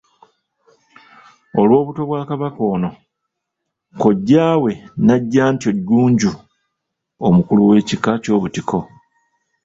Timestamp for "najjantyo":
5.05-5.69